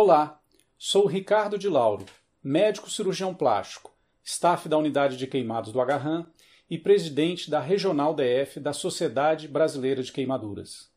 Olá, 0.00 0.40
sou 0.78 1.08
Ricardo 1.08 1.58
de 1.58 1.68
Lauro, 1.68 2.06
médico 2.40 2.88
cirurgião 2.88 3.34
plástico, 3.34 3.92
staff 4.22 4.68
da 4.68 4.78
unidade 4.78 5.16
de 5.16 5.26
queimados 5.26 5.72
do 5.72 5.80
Agarram 5.80 6.24
e 6.70 6.78
presidente 6.78 7.50
da 7.50 7.58
Regional 7.58 8.14
DF 8.14 8.60
da 8.60 8.72
Sociedade 8.72 9.48
Brasileira 9.48 10.00
de 10.00 10.12
Queimaduras. 10.12 10.88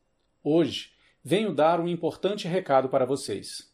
Hoje 0.43 0.91
venho 1.23 1.51
dar 1.51 1.79
um 1.79 1.87
importante 1.87 2.47
recado 2.47 2.89
para 2.89 3.03
vocês. 3.03 3.73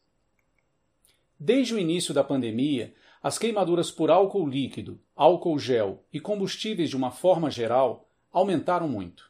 Desde 1.38 1.76
o 1.76 1.78
início 1.78 2.14
da 2.14 2.24
pandemia, 2.24 2.94
as 3.22 3.38
queimaduras 3.38 3.92
por 3.92 4.10
álcool 4.10 4.48
líquido, 4.48 4.98
álcool 5.14 5.60
gel 5.60 6.06
e 6.14 6.22
combustíveis 6.22 6.90
de 6.90 6.96
uma 6.96 7.12
forma 7.12 7.52
geral 7.52 8.10
aumentaram 8.32 8.88
muito. 8.88 9.30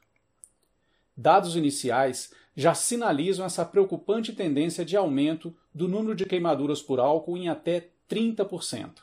Dados 1.18 1.56
iniciais 1.56 2.32
já 2.58 2.74
sinalizam 2.74 3.46
essa 3.46 3.64
preocupante 3.64 4.34
tendência 4.34 4.84
de 4.84 4.98
aumento 4.98 5.56
do 5.72 5.88
número 5.88 6.16
de 6.16 6.26
queimaduras 6.26 6.82
por 6.82 7.00
álcool 7.00 7.38
em 7.38 7.48
até 7.48 7.90
30%. 8.10 8.94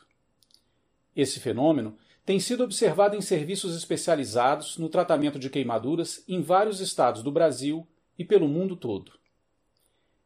Esse 1.15 1.39
fenômeno 1.39 1.97
tem 2.25 2.37
sido 2.37 2.65
observado 2.65 3.15
em 3.15 3.21
serviços 3.21 3.73
especializados 3.73 4.77
no 4.77 4.89
tratamento 4.89 5.39
de 5.39 5.49
queimaduras 5.49 6.21
em 6.27 6.41
vários 6.41 6.81
estados 6.81 7.23
do 7.23 7.31
Brasil 7.31 7.87
e 8.19 8.25
pelo 8.25 8.49
mundo 8.49 8.75
todo. 8.75 9.13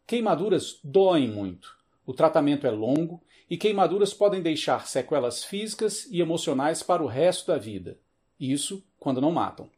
Queimaduras 0.08 0.80
doem 0.84 1.30
muito, 1.30 1.78
o 2.08 2.14
tratamento 2.14 2.66
é 2.66 2.72
longo 2.72 3.22
e 3.48 3.58
queimaduras 3.58 4.12
podem 4.12 4.42
deixar 4.42 4.88
sequelas 4.88 5.44
físicas 5.44 6.08
e 6.10 6.20
emocionais 6.20 6.82
para 6.82 7.04
o 7.04 7.08
resto 7.08 7.46
da 7.46 7.60
vida. 7.60 8.00
Isso 8.40 8.84
quando 8.98 9.22
não 9.22 9.32
matam. 9.32 9.70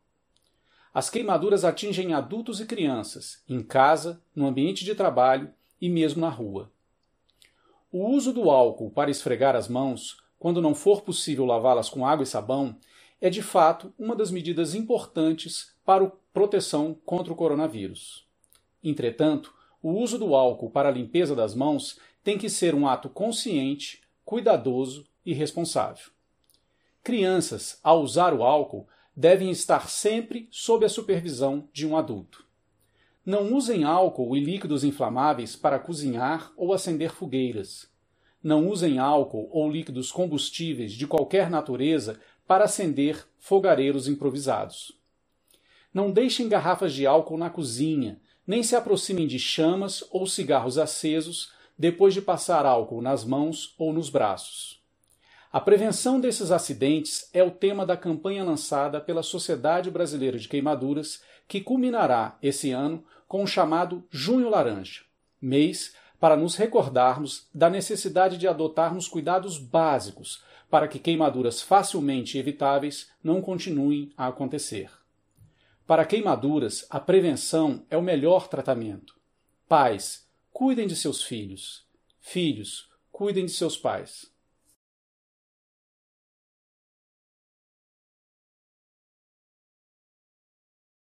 As 0.93 1.09
queimaduras 1.09 1.63
atingem 1.63 2.13
adultos 2.13 2.59
e 2.59 2.65
crianças, 2.65 3.41
em 3.47 3.63
casa, 3.63 4.21
no 4.35 4.45
ambiente 4.45 4.83
de 4.83 4.93
trabalho 4.93 5.53
e 5.79 5.89
mesmo 5.89 6.19
na 6.19 6.29
rua. 6.29 6.69
O 7.91 8.07
uso 8.07 8.33
do 8.33 8.49
álcool 8.49 8.91
para 8.91 9.09
esfregar 9.09 9.55
as 9.55 9.67
mãos, 9.69 10.17
quando 10.37 10.61
não 10.61 10.75
for 10.75 11.01
possível 11.01 11.45
lavá-las 11.45 11.89
com 11.89 12.05
água 12.05 12.23
e 12.23 12.27
sabão, 12.27 12.75
é 13.21 13.29
de 13.29 13.41
fato 13.41 13.93
uma 13.97 14.15
das 14.15 14.31
medidas 14.31 14.75
importantes 14.75 15.73
para 15.85 16.03
a 16.03 16.11
proteção 16.33 16.97
contra 17.05 17.31
o 17.31 17.35
coronavírus. 17.35 18.25
Entretanto, 18.83 19.53
o 19.81 19.91
uso 19.91 20.17
do 20.17 20.35
álcool 20.35 20.69
para 20.69 20.89
a 20.89 20.91
limpeza 20.91 21.35
das 21.35 21.55
mãos 21.55 21.97
tem 22.23 22.37
que 22.37 22.49
ser 22.49 22.75
um 22.75 22.87
ato 22.87 23.09
consciente, 23.09 24.01
cuidadoso 24.25 25.07
e 25.25 25.33
responsável. 25.33 26.11
Crianças, 27.03 27.79
ao 27.83 28.01
usar 28.01 28.33
o 28.33 28.43
álcool, 28.43 28.87
devem 29.15 29.51
estar 29.51 29.89
sempre 29.89 30.47
sob 30.51 30.85
a 30.85 30.89
supervisão 30.89 31.67
de 31.73 31.85
um 31.85 31.97
adulto. 31.97 32.45
Não 33.25 33.53
usem 33.53 33.83
álcool 33.83 34.35
e 34.35 34.39
líquidos 34.39 34.83
inflamáveis 34.83 35.55
para 35.55 35.77
cozinhar 35.77 36.51
ou 36.57 36.73
acender 36.73 37.11
fogueiras. 37.11 37.87
Não 38.43 38.67
usem 38.67 38.97
álcool 38.97 39.47
ou 39.51 39.69
líquidos 39.69 40.11
combustíveis 40.11 40.93
de 40.93 41.05
qualquer 41.05 41.49
natureza 41.49 42.19
para 42.47 42.63
acender 42.63 43.27
fogareiros 43.37 44.07
improvisados. 44.07 44.99
Não 45.93 46.09
deixem 46.09 46.49
garrafas 46.49 46.93
de 46.93 47.05
álcool 47.05 47.37
na 47.37 47.49
cozinha, 47.49 48.19
nem 48.47 48.63
se 48.63 48.75
aproximem 48.75 49.27
de 49.27 49.37
chamas 49.37 50.03
ou 50.09 50.25
cigarros 50.25 50.77
acesos 50.77 51.53
depois 51.77 52.13
de 52.13 52.21
passar 52.21 52.65
álcool 52.65 53.01
nas 53.01 53.23
mãos 53.23 53.75
ou 53.77 53.93
nos 53.93 54.09
braços. 54.09 54.80
A 55.53 55.59
prevenção 55.59 56.17
desses 56.17 56.49
acidentes 56.49 57.29
é 57.33 57.43
o 57.43 57.51
tema 57.51 57.85
da 57.85 57.97
campanha 57.97 58.41
lançada 58.41 59.01
pela 59.01 59.21
Sociedade 59.21 59.91
Brasileira 59.91 60.39
de 60.39 60.47
Queimaduras, 60.47 61.21
que 61.45 61.59
culminará 61.59 62.37
esse 62.41 62.71
ano 62.71 63.03
com 63.27 63.43
o 63.43 63.47
chamado 63.47 64.01
Junho 64.09 64.49
Laranja, 64.49 65.01
mês 65.41 65.93
para 66.21 66.37
nos 66.37 66.55
recordarmos 66.55 67.49
da 67.53 67.69
necessidade 67.69 68.37
de 68.37 68.47
adotarmos 68.47 69.09
cuidados 69.09 69.57
básicos 69.57 70.41
para 70.69 70.87
que 70.87 70.99
queimaduras 70.99 71.61
facilmente 71.61 72.37
evitáveis 72.37 73.09
não 73.21 73.41
continuem 73.41 74.13
a 74.15 74.27
acontecer. 74.27 74.89
Para 75.85 76.05
queimaduras, 76.05 76.87
a 76.89 76.97
prevenção 76.97 77.85
é 77.89 77.97
o 77.97 78.01
melhor 78.01 78.47
tratamento. 78.47 79.15
Pais, 79.67 80.25
cuidem 80.53 80.87
de 80.87 80.95
seus 80.95 81.21
filhos. 81.21 81.85
Filhos, 82.21 82.89
cuidem 83.11 83.45
de 83.45 83.51
seus 83.51 83.75
pais. 83.75 84.31